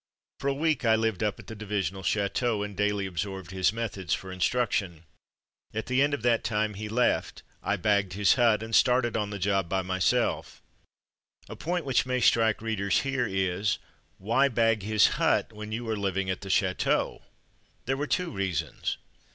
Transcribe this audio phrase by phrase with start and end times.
[0.39, 4.15] For a week I lived up at the divisional chateau, and daily absorbed his methods
[4.15, 5.03] for instruction.
[5.75, 9.29] At the end of that time he left, I bagged his hut, and started on
[9.29, 10.63] the job by myself.
[11.47, 13.77] I Dig Myself In 43 A point which may strike readers here is,
[14.17, 17.21] "Why bag his hut when you are living at the chateau?''
[17.85, 18.97] There were two reasons.